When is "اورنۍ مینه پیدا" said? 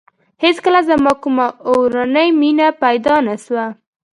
1.69-3.15